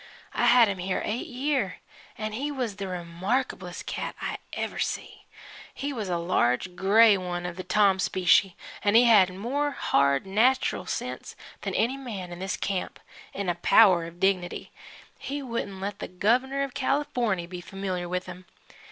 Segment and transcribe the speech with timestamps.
[0.33, 1.75] I had him here eight year
[2.17, 5.25] and he was the remarkablest cat I ever see.
[5.75, 10.25] He was a large grey one of the Tom specie, an' he had more hard,
[10.25, 12.99] natchral sense than any man in this camp
[13.35, 14.71] 'n' a power of dignity
[15.19, 18.45] he wouldn't let the Gov'ner of Californy be familiar with him.